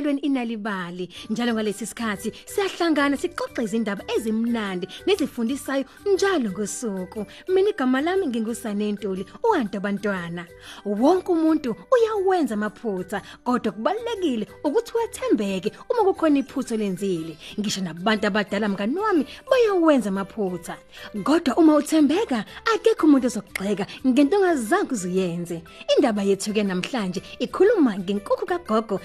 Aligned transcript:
Niyamukela 0.00 0.10
nonke 0.10 0.10
ohlelweni 0.10 0.20
inalibali. 0.20 1.08
Njalo 1.30 1.54
ngalesi 1.54 1.86
sikhathi 1.86 2.32
siyahlangana 2.46 3.16
sixoxe 3.16 3.62
izindaba 3.64 4.04
ezimnandi 4.16 4.88
nezifundisayo 5.06 5.84
njalo 6.06 6.50
ngosuku. 6.50 7.26
Mina 7.48 7.70
igama 7.70 8.00
lami 8.00 8.26
ngingusane 8.26 8.92
Ntuli, 8.92 9.24
uhantu 9.44 9.76
abantwana. 9.76 10.46
Wonke 10.84 11.32
umuntu 11.32 11.76
uyawenza 11.92 12.54
amaphutha, 12.54 13.22
kodwa 13.44 13.72
kubalekile 13.72 14.46
ukuthi 14.64 14.92
wethembeke 14.96 15.72
uma 15.90 16.04
kukhona 16.04 16.38
iphutho 16.38 16.76
lenzile. 16.76 17.36
Ngisho 17.58 17.80
nabantu 17.80 18.26
abadala 18.26 18.68
mngani 18.68 18.98
wami 18.98 19.26
bayawenza 19.50 20.08
amaphutha. 20.08 20.76
Kodwa 21.24 21.56
uma 21.56 21.76
uthembeka, 21.76 22.44
akekho 22.74 23.06
umuntu 23.06 23.26
ozokugxeka 23.26 23.86
ngento 24.06 24.36
ongazange 24.36 24.92
uziyenze. 24.92 25.62
Indaba 25.96 26.22
yethu 26.22 26.52
ke 26.52 26.62
namhlanje 26.62 27.22
ikhuluma 27.38 27.98
ngenkukhu 27.98 28.46
kagogo 28.46 29.00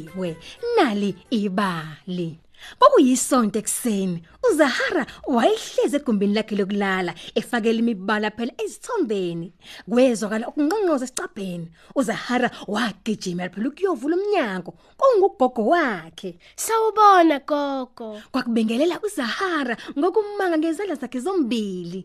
ethosiwe. 0.00 0.36
Nali 0.76 1.14
ibali. 1.30 2.38
Kwakuyisonto 2.78 3.58
ekseni, 3.58 4.22
uZahara 4.50 5.06
wayehleze 5.26 5.96
egumbini 5.96 6.34
lakhe 6.34 6.54
lokulala, 6.56 7.14
efakela 7.34 7.78
imibala 7.78 8.30
phela 8.30 8.52
ezithombeni. 8.62 9.52
Kwezwakala 9.88 10.48
ukunqonqoza 10.48 11.06
esicabheni. 11.08 11.68
uZahara 11.96 12.50
wagijima 12.68 13.48
phela 13.48 13.68
ukuyovula 13.68 14.16
umnyango, 14.16 14.74
kungugogo 14.98 15.62
wakhe. 15.72 16.36
Sawubona 16.54 17.40
gogo. 17.40 18.20
Kwakubengelela 18.30 19.00
uZahara 19.00 19.76
ngokumanga 19.98 20.58
ngezandla 20.58 21.00
zakhe 21.00 21.20
zombili. 21.20 22.04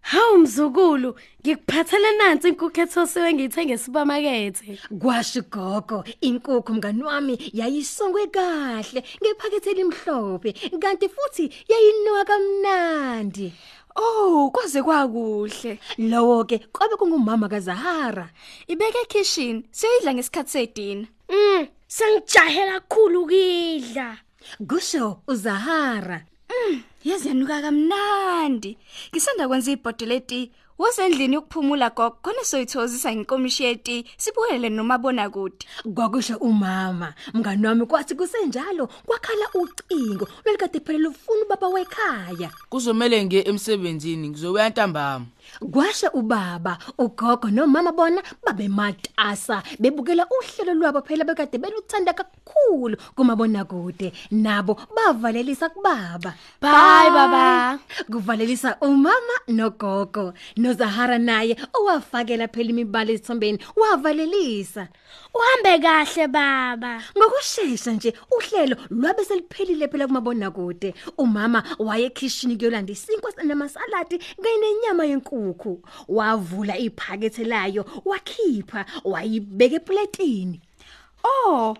Hawu 0.00 0.38
mzukulu, 0.38 1.14
ngikuphathele 1.42 2.10
nansi 2.16 2.48
inkukhu 2.48 2.80
ethosiwe 2.80 3.32
ngiyithenge 3.34 3.72
esupermarket. 3.74 4.56
Kwasho 5.00 5.42
gogo, 5.42 6.04
inkukhu 6.20 6.74
mngani 6.74 7.02
wami 7.02 7.34
yayisongwe 7.52 8.26
kahle 8.26 9.00
ngephakethe 9.22 9.70
elimhlophe, 9.70 10.50
kanti 10.82 11.08
futhi 11.08 11.44
yayinuka 11.70 12.24
kamnandi. 12.24 13.52
Oh, 13.96 14.50
kwaze 14.54 14.82
kwakuhle. 14.82 15.78
Lowo 15.98 16.44
ke 16.44 16.58
kwabe 16.72 16.96
kungumama 16.96 17.48
kaZahara. 17.48 18.30
Ibeke 18.68 19.04
kitchen, 19.08 19.64
siyoyidla 19.70 20.14
ngesikhathi 20.14 20.50
sedina. 20.50 21.06
Mm, 21.28 21.66
sengijahela 21.86 22.80
kakhulu 22.80 23.22
ukidla. 23.22 24.16
Kusho 24.68 25.20
uZahara. 25.26 26.22
Yazi 26.48 26.82
yanuka 27.04 27.62
kamnandi. 27.62 28.76
Ngisanda 29.12 29.48
kwenza 29.48 29.70
ibhodle 29.72 30.06
leti. 30.06 30.50
Wasendlini 30.78 31.34
yokuphumula 31.34 31.90
gogo, 31.90 32.16
khona 32.22 32.44
soyithozisa 32.44 33.12
ngenkomishi 33.12 33.64
yeti, 33.64 34.04
sibukele 34.16 34.68
nomabona 34.68 35.30
kude. 35.30 35.66
Kwakusho 35.94 36.36
umama, 36.36 37.14
mngani 37.34 37.66
wami 37.66 37.86
kwathi 37.86 38.14
kusenjalo 38.14 38.86
kwakhala 38.86 39.48
ucingo 39.54 40.28
lwelikade 40.44 40.80
phela 40.80 40.98
lufuna 40.98 41.42
ubaba 41.46 41.68
wekhaya. 41.68 42.50
Kuzomela 42.70 43.24
ngiye 43.24 43.42
emsebenzini 43.48 44.28
ngizobuya 44.28 44.68
ntambama. 44.68 45.26
Kwasha 45.72 46.12
ubaba, 46.12 46.78
ugogo 46.98 47.50
nomama 47.50 47.92
bona 47.92 48.22
babe 48.44 48.68
matasa 48.68 49.62
bebukela 49.78 50.26
uhlelo 50.26 50.74
lwabo 50.74 51.02
phela 51.02 51.24
bekade 51.24 51.58
beluthanda 51.58 52.12
kakhulu 52.12 52.96
kumabona 53.16 53.64
kude 53.64 54.12
nabo 54.30 54.78
bavalelisa 54.94 55.68
kubaba. 55.68 56.34
Bye 56.60 57.10
baba. 57.10 57.78
Kuvalelisa 58.10 58.76
umama 58.80 59.34
nogogo. 59.48 60.32
NoZahara 60.56 61.18
naye 61.18 61.56
owafakela 61.74 62.48
phela 62.48 62.70
imibala 62.70 63.12
ezithombeni 63.12 63.58
wavalelisa. 63.76 64.88
Uhambe 65.34 65.78
kahle 65.82 66.28
baba. 66.28 67.02
Ngokusheshsha 67.16 67.92
nje 67.92 68.14
uhlelo 68.30 68.76
lwabe 68.90 69.24
seliphelile 69.24 69.88
phela 69.88 70.06
kumabona 70.06 70.50
kude. 70.50 70.94
Umama 71.18 71.62
waye 71.78 72.06
ekitchen 72.06 72.56
kuyolanda 72.58 72.92
isinkwa 72.92 73.32
namasaladi 73.44 74.18
kanye 74.18 74.58
nenyama 74.60 75.04
yenkukhu. 75.04 75.37
Wavula 76.08 76.78
iphakethe 76.78 77.44
layo, 77.44 77.84
wakhipha, 78.04 78.84
wayibeka 79.04 79.76
eplatini. 79.76 80.60
Oh, 81.24 81.76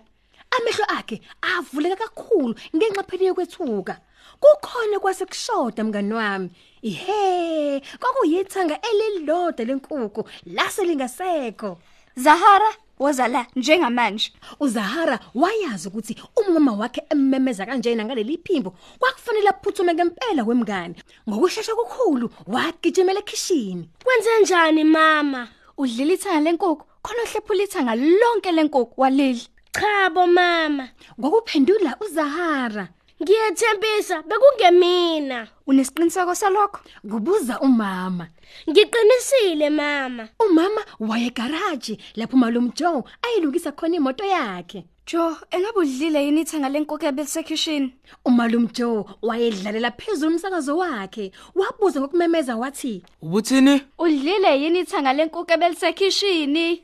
Amehlo 0.51 0.85
akhe 0.97 1.21
avuleka 1.41 1.95
kakhulu 1.95 2.55
ngenxa 2.75 3.03
phela 3.03 3.23
yokwethuka. 3.29 3.95
Kukhona 4.41 4.99
kwasekushoda 4.99 5.83
mngani 5.83 6.13
wami. 6.13 6.49
Ihe, 6.81 7.81
kwakuyithanga 7.99 8.79
elilodwa 8.89 9.65
lenkukhu 9.65 10.21
lase 10.45 10.83
lingasekho. 10.85 11.77
Zahara 12.15 12.71
wozala 12.99 13.45
njengamanje. 13.55 14.31
uZahara 14.59 15.19
wayazi 15.35 15.87
ukuthi 15.87 16.15
umama 16.35 16.73
wakhe 16.73 17.01
emmemeza 17.09 17.65
kanjena 17.65 18.05
ngaleli 18.05 18.37
phimbo 18.37 18.75
kwakufanele 18.99 19.49
aphuthume 19.49 19.93
ngempela 19.93 20.43
kwemngane 20.43 20.95
ngokusheshsha 21.29 21.75
kukhulu 21.75 22.29
wagijimela 22.47 23.19
ekitchen 23.19 23.87
Kwenze 24.03 24.29
njani 24.41 24.83
mama? 24.83 25.47
Udlila 25.77 26.13
ithanga 26.13 26.39
lenkukhu, 26.39 26.83
khona 27.01 27.23
uhlephula 27.23 27.63
ithanga 27.63 27.95
lonke 27.95 28.51
lenkukhu 28.51 29.01
walidla. 29.01 29.47
Cha 29.71 30.09
bo 30.09 30.27
mama. 30.27 30.89
ngokuphendula 31.19 31.95
uZahara 32.01 32.89
Ngiyethembisa 33.21 34.23
bekungemina. 34.23 35.47
Unesiqiniseko 35.67 36.35
salokho? 36.35 36.79
kubuza 37.09 37.59
umama 37.59 38.27
Ngiqinisile 38.69 39.69
mama. 39.69 40.27
umama 40.39 40.81
waye 40.99 41.29
garage 41.29 41.97
lapho 42.15 42.37
malume 42.37 42.71
Joe 42.75 43.03
ayilungisa 43.21 43.71
khona 43.71 43.95
imoto 43.95 44.23
yakhe 44.25 44.85
Jo, 45.07 45.37
engabe 45.51 45.79
udlile 45.79 46.25
yini 46.25 46.41
ithanga 46.41 46.69
lenkukhu 46.69 47.05
ebesekitchen? 47.05 47.91
umalume 48.25 48.69
Joe 48.73 49.03
wayedlalela 49.21 49.91
phezulu 49.91 50.31
umsakazo 50.31 50.77
wakhe 50.77 51.31
wabuza 51.55 51.99
ngokumemeza 51.99 52.55
wathi 52.55 53.03
Ubuthini? 53.21 53.81
Udlile 53.99 54.61
yini 54.61 54.79
ithanga 54.79 55.13
lenkukhu 55.13 55.51
ebelisekitchen? 55.53 56.79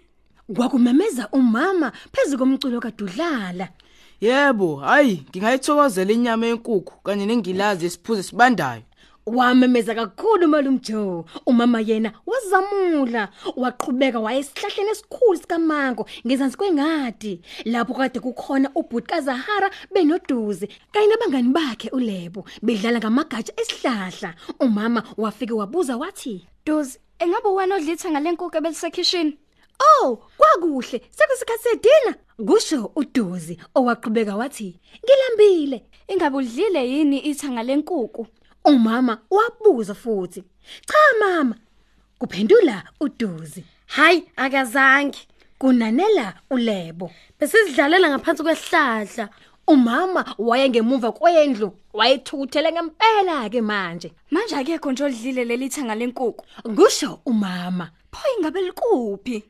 kwakumemeza 0.55 1.29
umama 1.31 1.91
phezulu 2.11 2.37
komculo 2.37 2.79
kadudlala 2.79 3.69
Yebo, 4.21 4.75
hayi, 4.75 5.23
ngingayithokozela 5.29 6.11
inyama 6.13 6.45
yenkukhu 6.45 6.93
kanye 7.03 7.25
nengilazi 7.25 7.85
esiphuze 7.85 8.23
sibandayo. 8.23 8.83
wamemeza 9.25 9.95
kakhulu 9.95 10.47
malume 10.47 10.79
Joe 10.79 11.23
umama 11.45 11.81
yena 11.81 12.11
wazamula 12.25 13.29
waqhubeka 13.55 14.19
wayesihlahleni 14.19 14.89
esikhulu 14.91 15.37
sikamango 15.37 16.05
ngezansi 16.27 16.57
kwengadi 16.57 17.41
lapho 17.65 17.93
kade 17.93 18.19
kukhona 18.19 18.69
ubhuti 18.75 19.07
kaZahara 19.07 19.69
benoduze 19.93 20.69
kanye 20.91 21.07
nabangani 21.07 21.49
bakhe 21.49 21.89
uLebo 21.89 22.45
bedlala 22.61 22.99
ngamagatsha 22.99 23.53
esihlahla 23.61 24.35
umama 24.59 25.03
wafike 25.17 25.53
wabuza 25.53 25.97
wathi 25.97 26.47
Dozi, 26.65 26.99
engabe 27.19 27.49
wena 27.49 27.75
odla 27.75 27.93
ithanga 27.93 28.19
lenkukhu 28.19 28.57
ebelisekitchen? 28.57 29.37
Oh, 29.79 30.17
kwakuhle. 30.37 31.01
Sekusikhathi 31.09 31.63
sedina. 31.63 32.15
Kusho 32.47 32.91
uDuzi 32.95 33.59
owaqhubeka 33.75 34.35
wathi, 34.35 34.79
"Ngilambile." 35.03 35.83
Ingabe 36.07 36.37
udlile 36.37 36.89
yini 36.89 37.19
ithanga 37.19 37.63
lenkukhu? 37.63 38.27
Umama 38.65 39.21
wabuza 39.29 39.93
futhi, 39.93 40.43
"Cha 40.87 41.19
mama." 41.19 41.55
Kuphendula 42.19 42.83
uDuzi. 42.99 43.63
Hayi 43.85 44.23
akazange. 44.35 45.19
Kunanela 45.59 46.33
uLebo. 46.49 47.11
Besidlalela 47.39 48.09
ngaphansi 48.09 48.43
kwesihlahla. 48.43 49.29
Umama 49.67 50.35
wayengemuva 50.37 51.11
kwendlu, 51.11 51.71
wayethukuthele 51.93 52.71
ngempela 52.71 53.49
ke 53.49 53.61
manje. 53.61 54.11
Manje 54.31 54.55
akekho 54.55 54.91
nje 54.91 55.03
odlile 55.03 55.45
leli 55.45 55.69
thanga 55.69 55.95
lenkukhu. 55.95 56.45
Kusho 56.75 57.19
umama. 57.25 57.89
Pho 58.11 58.21
ingabe 58.37 58.61
likuphi? 58.61 59.43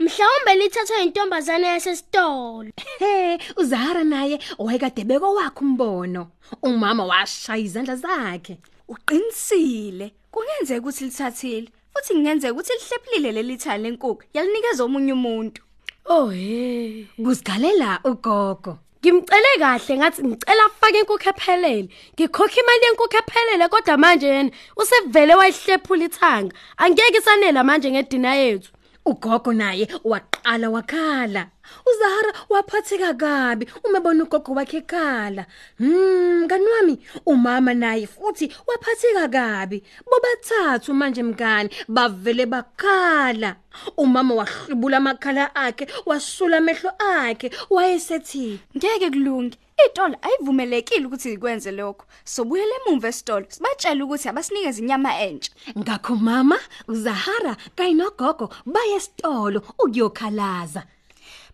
Mhlawumbe 0.00 0.54
lithathwa 0.54 1.00
intombazane 1.00 1.66
yasesitolo. 1.66 2.70
He, 2.98 3.38
uZahara 3.56 4.04
naye 4.04 4.38
wayekade 4.58 5.04
beko 5.04 5.34
wakhe 5.34 5.60
umbono. 5.60 6.30
Umama 6.62 7.04
washaya 7.04 7.58
izandla 7.58 7.96
zakhe. 7.96 8.58
Uqinisile. 8.88 10.12
Kungenzeka 10.30 10.80
ukuthi 10.80 11.04
lithathile. 11.04 11.68
Futhi 11.92 12.14
kungenzeka 12.14 12.52
ukuthi 12.52 12.72
lihlephulile 12.72 13.32
leli 13.32 13.56
thanga 13.56 13.78
lenkukhu. 13.78 14.22
Yalinikeza 14.34 14.84
omunye 14.84 15.12
umuntu. 15.12 15.62
Oh 16.06 16.28
hey. 16.30 17.06
Kusigalela 17.18 18.00
ugogo. 18.04 18.78
Ngimcele 19.02 19.58
kahle 19.58 19.96
ngathi 19.98 20.22
ngicela 20.22 20.64
afake 20.66 20.98
inkukhu 20.98 21.28
ephelele. 21.28 21.88
Ngikhokha 22.14 22.60
imali 22.60 22.84
yenkukhu 22.84 23.16
ephelele 23.18 23.68
kodwa 23.68 23.96
manje 23.96 24.26
yena 24.26 24.50
usevele 24.76 25.34
wayihlephula 25.34 26.04
ithanga. 26.04 26.54
Angeke 26.76 27.18
isanela 27.18 27.64
manje 27.64 27.90
ngedina 27.90 28.34
yethu. 28.34 28.70
Ugogo 29.04 29.52
naye 29.52 29.88
waqala 30.04 30.70
wakhala. 30.70 31.46
Uzahara 31.86 32.32
waphatheka 32.48 33.14
kabi 33.14 33.66
umebona 33.84 34.24
ugogo 34.24 34.52
wakhe 34.54 34.76
ekhala. 34.78 35.46
Hmm 35.78 36.42
mngani 36.42 36.66
wami 36.66 36.94
umama 37.26 37.74
naye 37.74 38.06
futhi 38.06 38.52
waphatheka 38.66 39.28
kabi. 39.28 39.82
Bobathathu 40.10 40.94
manje 40.94 41.22
mngani 41.22 41.70
bavele 41.88 42.46
bakhala. 42.46 43.56
Umama 43.96 44.34
wahlubula 44.34 44.96
amakhala 44.96 45.54
akhe 45.54 45.86
wasula 46.06 46.56
amehlo 46.56 46.90
akhe 46.98 47.50
wayesethi 47.70 48.60
Ngeke 48.76 49.10
kulunge. 49.10 49.58
Itolo 49.86 50.16
ayivumelekile 50.22 51.06
ukuthi 51.06 51.32
ikwenze 51.32 51.70
lokho. 51.70 52.04
Sobuyele 52.24 52.74
emumva 52.78 53.08
esitolo. 53.08 53.46
Sibatshela 53.48 54.04
ukuthi 54.04 54.28
abasinikeze 54.28 54.82
inyama 54.82 55.10
entsha. 55.20 55.52
ngakho 55.78 56.16
mama 56.16 56.58
uzahara 56.88 57.56
kanye 57.76 57.94
nogogo 57.94 58.46
baye 58.66 58.94
esitolo 58.96 59.62
ukuyokhalaza 59.82 60.82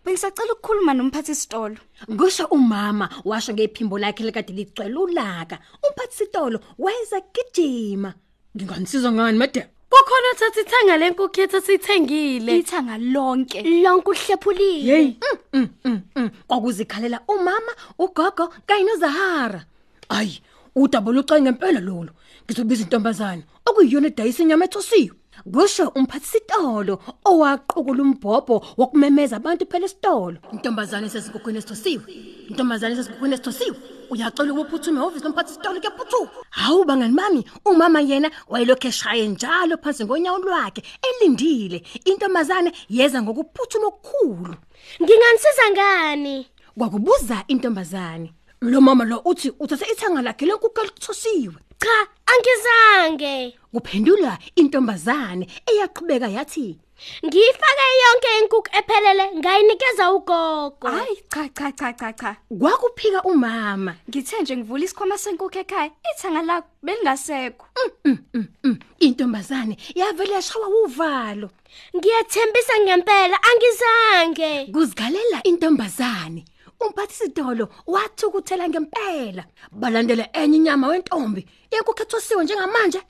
Bengisacela 0.05 0.53
ukukhuluma 0.53 0.93
nomphathi 0.93 1.31
isitolo. 1.31 1.77
Kusho 2.17 2.45
umama 2.45 3.09
washo 3.25 3.53
ngephimbo 3.53 3.97
lakhe 3.97 4.23
lekade 4.23 4.53
ligcwele 4.53 4.97
ulaka. 4.97 5.57
Umphathi 5.83 6.15
sitolo 6.17 6.59
wayeza 6.77 7.21
gijima. 7.33 8.13
Nginganisiza 8.55 9.11
ngani 9.11 9.37
madam? 9.37 9.67
Kukhona 9.89 10.29
thatha 10.39 10.61
ithanga 10.61 10.97
lenkukhu 10.97 11.41
yethu 11.41 11.61
sithengile 11.61 12.57
Ithanga 12.59 12.97
lonke. 12.97 13.61
lonke 13.83 14.09
uhlephulile 14.09 14.91
Hey, 14.95 15.15
mm, 15.53 15.67
mm, 15.85 16.01
mm. 16.15 16.29
kwakuzikhalela 16.47 17.19
umama, 17.27 17.71
ugogo 17.99 18.53
kanye 18.67 18.83
noZahara. 18.83 19.65
Ayi, 20.09 20.41
udaba 20.75 21.11
lucanye 21.11 21.41
ngempela 21.41 21.79
lolo. 21.79 22.11
Ngizobiza 22.45 22.83
intombazana 22.83 23.43
okuyiyona 23.65 24.07
edayisa 24.07 24.43
inyama 24.43 24.65
ethosiwe. 24.65 25.15
Kusho 25.53 25.91
umphathi 25.95 26.25
sitolo 26.27 26.99
owaqhukula 27.25 28.01
umbhobho 28.03 28.55
wokumemeza 28.77 29.35
abantu 29.35 29.65
phela 29.65 29.85
esitolo. 29.85 30.37
Intombazana 30.53 31.07
esesigukhweni 31.07 31.57
esithosiwe. 31.59 32.03
Intombazana 32.49 32.93
esesigukhweni 32.93 33.33
esithosiwe. 33.33 33.77
Uyacela 34.09 34.53
ukuphuthume 34.53 34.99
office 34.99 35.23
lomphathi 35.23 35.53
sitolo 35.53 35.79
kuyaphuthuka. 35.79 36.31
Hawu 36.49 36.85
bangani 36.85 37.15
bami, 37.15 37.45
umama 37.65 38.01
yena 38.01 38.31
wayelokhe 38.47 38.87
eshaye 38.87 39.27
njalo 39.27 39.77
phansi 39.77 40.05
ngonyawo 40.05 40.39
lwakhe 40.39 40.83
elindile. 41.07 41.83
Intombazane 42.05 42.71
yeza 42.89 43.21
ngokuphuthuma 43.21 43.87
okukhulu. 43.87 44.55
nginganisiza 45.01 45.71
ngani 45.71 46.47
Kwakubuza 46.77 47.43
intombazane. 47.47 48.33
Lo 48.61 48.81
mama 48.81 49.05
lo 49.05 49.21
uthi 49.25 49.49
uthathe 49.59 49.85
ithanga 49.91 50.21
lakhe 50.21 50.45
lenkukhu 50.45 50.81
elithosiwe. 50.81 51.55
Cha 51.79 52.07
angizange 52.25 53.57
Kuphendula 53.73 54.37
intombazane 54.55 55.47
eyaqhubeka 55.67 56.27
yathi, 56.27 56.79
ngiyifake 57.25 57.85
yonke 58.03 58.29
inkukhu 58.41 58.69
ephelele 58.79 59.25
ngayinikeza 59.35 60.11
ugogo 60.13 60.87
Hayi 60.87 61.15
cha 61.29 61.49
cha 61.49 61.71
cha 61.71 61.93
cha 61.93 62.13
cha. 62.13 62.35
"Kwakuphika 62.59 63.21
umama." 63.23 63.95
Ngithe 64.09 64.41
nje 64.41 64.57
ngivula 64.57 64.83
isikhwama 64.85 65.17
senkukhu 65.17 65.59
ekhaya. 65.59 65.91
Ithanga 66.11 66.41
lakho 66.41 66.67
belingasekho. 66.83 67.65
Mm, 68.05 68.79
intombazane 68.99 69.77
yavele 69.95 70.33
yashawa 70.33 70.67
uvalo. 70.69 71.49
ngiyethembisa 71.95 72.73
ngempela 72.79 73.37
angizange 73.49 74.71
Kuzikhalela 74.71 75.43
intombazane. 75.43 76.45
Umphathi 76.85 77.13
sitolo 77.13 77.69
wathukuthela 77.87 78.69
ngempela. 78.69 79.43
Balandela 79.71 80.29
enye 80.33 80.57
inyama 80.57 80.87
wentombi 80.87 81.45
yenkukhu 81.71 82.03
ethosiwe 82.03 82.43
njengamanje. 82.43 83.01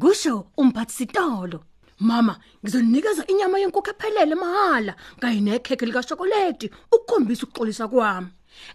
Kusho 0.00 0.46
umphathi 0.56 0.92
sitolo. 0.92 1.64
Mama, 2.00 2.38
ngizonikeza 2.62 3.26
inyama 3.26 3.58
yenkukhu 3.58 3.90
ephelele 3.90 4.34
mahala 4.34 4.94
kanye 5.20 5.40
nekhekhe 5.40 5.86
lika 5.86 6.02
chocolate 6.02 6.70
ukukhombisa 6.92 7.42
ukuxolisa 7.46 7.88
kwami. 7.88 8.28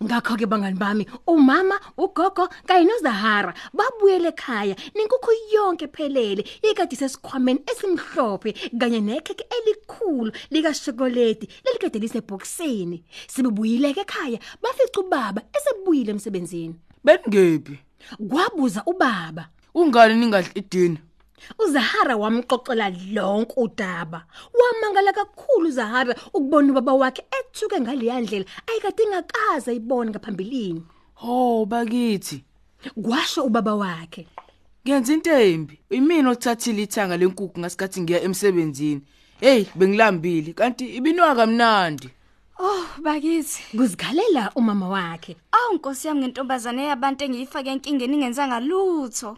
Ngakho 0.04 0.38
ke 0.38 0.46
bangani 0.46 0.78
bami, 0.78 1.08
umama, 1.28 1.80
ugogo 1.98 2.48
kanye 2.68 2.86
noZahara 2.86 3.54
babuyele 3.74 4.30
ekhaya 4.30 4.76
nenkukhu 4.96 5.32
yonke 5.54 5.86
ephelele 5.86 6.44
ikade 6.62 6.96
sesikhwameni 6.96 7.64
esimhlophe 7.72 8.54
kanye 8.80 9.00
nekhekhe 9.00 9.46
elikhulu 9.58 10.32
lika 10.52 10.74
chocolate 10.74 11.48
lelikade 11.66 12.00
lisebhokisini. 12.00 13.04
Sibebuyile 13.28 13.90
ekhaya 13.90 14.40
bafica 14.62 15.00
ubaba 15.02 15.42
esebuyile 15.58 16.12
emsebenzini. 16.12 16.76
Beningephi? 17.04 17.80
Kwabuza 18.30 18.84
ubaba, 18.86 19.50
Ungani 19.76 20.16
ningadli 20.16 20.52
idina? 20.56 20.98
uZahara 21.60 22.16
wamxoxela 22.18 22.90
lonke 23.14 23.54
udaba. 23.58 24.26
Wamangala 24.54 25.14
kakhulu 25.14 25.68
uZahara 25.68 26.16
ukubona 26.34 26.72
ubaba 26.72 26.94
wakhe 26.94 27.24
ethuke 27.40 27.80
ngaleya 27.82 28.22
ndlela 28.22 28.46
ayikade 28.68 29.04
ingakaza 29.04 29.72
ayibone 29.72 30.12
ngaphambilini. 30.12 30.84
Ho 31.16 31.66
bakithi. 31.66 32.44
Kwasho 33.02 33.44
ubaba 33.44 33.76
wakhe. 33.76 34.28
Ngenza 34.88 35.14
into 35.14 35.32
embi. 35.32 35.80
Imina 35.90 36.30
othathile 36.30 36.84
ithanga 36.84 37.18
lenkukhu 37.18 37.60
ngasikhathi 37.60 38.02
ngiya 38.02 38.22
emsebenzini. 38.22 39.02
Hey, 39.40 39.66
bengilambile 39.76 40.54
kanti 40.54 40.86
ibinwa 40.96 41.36
kamnandi. 41.36 42.10
Oh 42.60 42.86
bakithi. 43.02 43.78
Kuzikhalela 43.78 44.52
umama 44.56 44.90
wakhe. 44.90 45.38
Awu 45.52 45.76
Nkosi 45.76 46.08
yami 46.08 46.20
ngentombazane 46.20 46.86
yabantu 46.86 47.24
engiyifake 47.24 47.70
enkingeni 47.70 48.14
ingenzanga 48.16 48.60
lutho. 48.60 49.38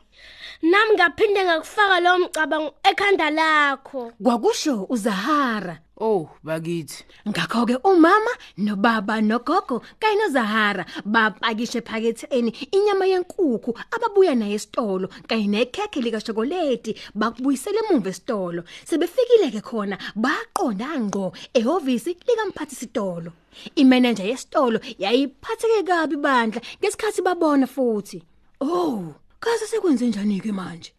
Nami 0.61 0.93
ngaphinde 0.95 1.45
ngakufaka 1.45 1.99
lowo 1.99 2.19
mcabango 2.19 2.73
ekhanda 2.83 3.29
lakho 3.29 4.11
Kwakusho 4.23 4.87
uZahara. 4.89 5.79
Oh, 5.97 6.29
bakithi. 6.43 7.05
Ngakho 7.27 7.65
ke 7.65 7.75
umama 7.83 8.31
nobaba 8.57 9.21
nogogo 9.21 9.81
kanye 9.99 10.15
noZahara 10.15 10.85
bapakishe 11.05 11.77
ephaketheni 11.79 12.51
inyama 12.71 13.05
yenkukhu 13.05 13.71
ababuya 13.91 14.35
nayo 14.35 14.55
esitolo 14.55 15.07
kanye 15.27 15.47
nekhekhe 15.47 16.01
lika 16.01 16.19
chocolate 16.21 16.95
bakubuyisela 17.15 17.79
emuva 17.79 18.09
esitolo 18.09 18.63
sebefikile 18.83 19.51
ke 19.55 19.61
khona 19.61 19.97
baqonda 20.15 20.99
ngqo 20.99 21.31
ehhovisi 21.53 22.17
likamphathi 22.27 22.75
sitolo 22.75 23.31
imanager 23.75 24.27
yesitolo 24.27 24.79
yayiphatheke 24.99 25.83
kabi 25.87 26.15
bandla 26.17 26.61
ngesikhathi 26.79 27.21
babona 27.21 27.67
futhi 27.67 28.19
oh 28.59 29.15
kaze 29.45 29.65
sekwenze 29.67 30.05
njani 30.07 30.39
ke 30.41 30.51
manje 30.51 30.91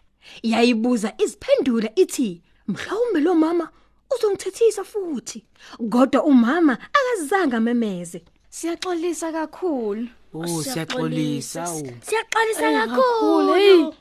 yayibuza 0.42 1.12
iziphendula 1.18 1.90
ithi 2.02 2.42
mhlawumbe 2.68 3.20
lo 3.20 3.34
mama 3.34 3.68
uzongithethisa 4.14 4.84
futhi 4.84 5.44
kodwa 5.90 6.24
umama 6.24 6.78
akazange 6.98 7.58
memeze 7.60 8.22
Siyaxolisa 8.56 9.32
kakhulu. 9.32 10.08
Oh, 10.34 10.62
siyaxolisa. 10.62 11.62
oh. 11.68 11.82
siyaxolisa 12.08 12.66
kakhulu, 12.88 13.52
hey. 13.54 13.82
kakhulu 13.82 13.94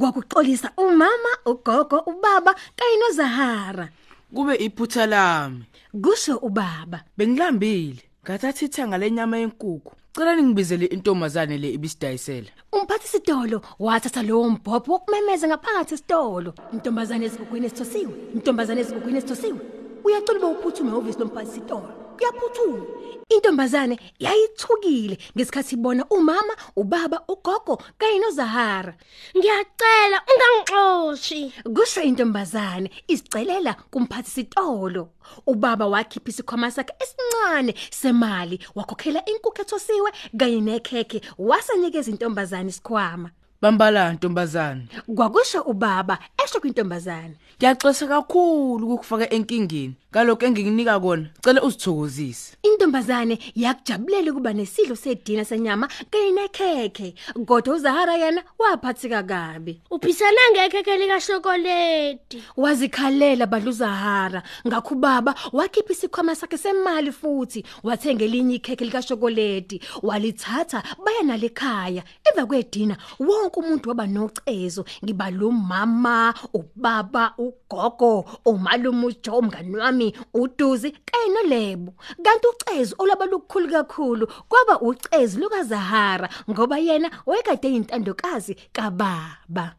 kwakuxolisa 0.00 0.70
umama 0.76 1.30
ugogo 1.46 1.98
ubaba 2.06 2.54
kanye 2.76 2.96
noZahara 3.00 3.88
Kube 4.34 4.54
iphutha 4.56 5.06
lami. 5.06 5.64
kusho 6.02 6.36
ubaba 6.36 7.02
Bengilambile. 7.16 8.02
Ngathatha 8.26 8.64
ithanga 8.66 8.98
lenyama 8.98 9.38
yenkukhu. 9.38 9.92
Cela 10.12 10.34
ningibizele 10.34 10.86
intombazane 10.86 11.58
le 11.58 11.70
ibisidayisela. 11.70 12.50
umphathi 12.72 13.08
sitolo 13.08 13.60
wathatha 13.78 14.22
lowo 14.22 14.50
mbhobho 14.50 14.92
wokumemeza 14.92 15.48
ngaphakathi 15.48 15.94
esitolo 15.94 16.54
intombazane 16.72 17.26
esigugwini 17.26 17.66
esithosiwe 17.66 18.14
intombazane 18.34 18.80
esigugwini 18.80 19.18
esithosiwe 19.18 19.60
uyacela 20.04 20.38
ube 20.38 20.58
uphuthume 20.58 20.90
ehhovisi 20.90 21.18
lomphathi 21.20 21.50
sitolo 21.50 22.05
uyaphuthuma 22.20 22.84
intombazane 23.28 23.98
yayithukile 24.18 25.18
ngesikhathi 25.36 25.74
ibona 25.74 26.04
umama 26.10 26.54
ubaba 26.76 27.18
ugogo 27.28 27.82
kanye 27.98 28.18
noZahara. 28.18 28.94
Ngiyacela 29.36 30.18
ungangixoshi. 30.30 31.52
Kusho 31.74 32.02
intombazane 32.02 32.90
isicelela 33.08 33.74
kumphathi 33.90 34.30
sitolo 34.30 35.08
ubaba 35.46 35.86
wakhipha 35.86 36.30
isikhwama 36.30 36.70
sakhe 36.70 36.94
esincane 37.02 37.74
semali 37.90 38.60
wakhokhela 38.74 39.24
inkukhu 39.24 39.62
ethosiwe 39.62 40.10
kanye 40.38 40.60
nekhekhe 40.60 41.20
wasanikeza 41.38 42.10
intombazane 42.10 42.68
isikhwama. 42.70 43.30
Bambala 43.62 44.12
ntombazane. 44.12 44.88
kwakusho 45.16 45.60
ubaba 45.62 46.18
esho 46.44 46.60
kwintombazane. 46.60 47.36
Ngiyaxolisa 47.58 48.06
kakhulu 48.06 48.86
ukukufaka 48.86 49.30
enkingeni. 49.30 49.94
Ngalokho 50.16 50.46
engikunika 50.46 50.98
kona, 50.98 51.28
cela 51.44 51.62
uzithokozise. 51.62 52.56
intombazane 52.62 53.38
yakujabulela 53.54 54.32
kuba 54.32 54.52
nesidlo 54.52 54.96
sedina 54.96 55.44
senyama 55.44 55.88
kanye 56.10 56.30
nekhekhe 56.32 57.14
kodwa 57.46 57.74
uZahara 57.74 58.14
yena 58.16 58.42
waphathika 58.58 59.22
kabi. 59.22 59.80
Uphisana 59.90 60.40
ngekhekhe 60.52 60.96
likashokoledi 60.96 62.42
wazikhalela 62.56 63.46
badluzahara 63.46 64.42
ngakho 64.66 64.94
baba 64.94 65.34
wakhipha 65.52 65.92
isikhwama 65.92 66.34
sakhe 66.34 66.56
semali 66.58 67.12
futhi 67.12 67.64
wathenga 67.82 68.24
elinye 68.24 68.54
ikhekhe 68.54 68.84
lika 68.84 69.02
chocolate 69.02 69.80
walithatha 70.02 70.82
baya 71.04 71.22
nalekhaya 71.22 72.02
emva 72.24 72.46
kwedina 72.46 72.96
wonke 73.20 73.60
umuntu 73.60 73.88
waba 73.88 74.06
nocezo 74.06 74.84
ngiba 75.04 75.30
lo 75.30 75.50
mama 75.50 76.34
ubaba 76.54 77.34
ugogo 77.38 78.24
umalume 78.44 79.06
uJo 79.06 79.42
mngani 79.42 79.76
wami. 79.76 80.05
uManny 80.06 80.12
uDuzi 80.34 80.90
kanye 80.90 81.34
noLebo 81.34 81.94
kanti 82.22 82.46
ucezu 82.46 82.94
olaba 82.98 83.26
lukhulu 83.26 83.68
kakhulu 83.68 84.26
kwaba 84.48 84.80
ucezu 84.80 85.40
lukaZahara 85.40 86.28
ngoba 86.50 86.78
yena 86.78 87.10
wayekade 87.26 87.68
eyintandokazi 87.68 88.54
kababa 88.72 89.74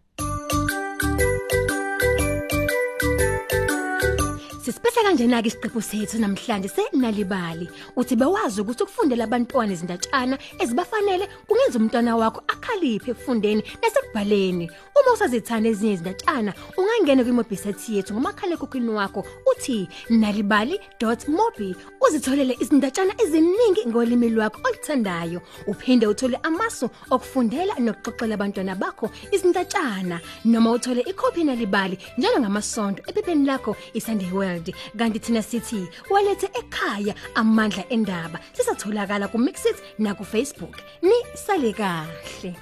Sisiphethe 4.67 4.99
kanjena 5.03 5.41
ke 5.41 5.47
isiqephu 5.47 5.81
sethu 5.81 6.19
namhlanje 6.19 6.67
senalibali. 6.67 7.69
Uthi 7.95 8.15
bewazi 8.19 8.61
ukuthi 8.61 8.83
ukufundela 8.83 9.23
abantwana 9.23 9.71
izindatshana 9.71 10.37
ezibafanele 10.59 11.25
kungenza 11.47 11.79
umntwana 11.79 12.17
wakho 12.19 12.43
akhaliphe 12.47 13.11
ekufundeni 13.11 13.63
nasekubhaleni. 13.81 14.69
Uma 15.01 15.13
usazithanda 15.13 15.69
ezinye 15.69 15.93
izindatshana, 15.93 16.53
ungangena 16.77 17.23
kwimobhiseti 17.23 17.95
yethu 17.95 18.13
ngomakhala 18.13 18.53
ekhukhwini 18.55 18.89
wakho 18.89 19.21
uthi 19.51 19.87
nalibali.mobi 20.09 21.75
uzitholele 22.05 22.57
izindatshana 22.59 23.13
eziningi 23.21 23.81
ngolimi 23.87 24.29
lwakho 24.29 24.59
oluthandayo. 24.67 25.41
Uphinde 25.67 26.07
uthole 26.07 26.37
amasu 26.43 26.89
okufundela 27.11 27.73
nokuxoxela 27.79 28.33
abantwana 28.35 28.75
bakho 28.75 29.09
izindatshana 29.31 30.17
noma 30.45 30.71
uthole 30.71 31.01
ikhophi 31.01 31.43
nalibali 31.43 31.97
njalo 32.17 32.39
ngamasonto 32.39 33.03
ephepheni 33.07 33.45
lakho 33.45 33.75
iSunday 33.93 34.31
World. 34.31 34.73
Kanti 34.97 35.19
thina 35.19 35.41
sithi 35.43 35.87
walethe 36.09 36.49
ekhaya 36.59 37.13
amandla 37.35 37.83
endaba. 37.89 38.39
Sisatholakala 38.53 39.27
ku 39.27 39.37
Mixit 39.37 39.77
na 39.99 40.15
ku 40.15 40.23
Facebook 40.25 40.75
ni 41.01 41.17
sale 41.35 41.73
kahle. 41.73 42.55